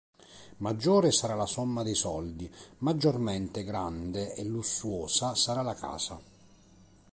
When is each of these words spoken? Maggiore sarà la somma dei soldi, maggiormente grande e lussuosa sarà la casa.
Maggiore 0.57 1.11
sarà 1.11 1.35
la 1.35 1.45
somma 1.45 1.83
dei 1.83 1.93
soldi, 1.93 2.51
maggiormente 2.79 3.63
grande 3.63 4.33
e 4.33 4.43
lussuosa 4.45 5.35
sarà 5.35 5.61
la 5.61 5.75
casa. 5.75 6.19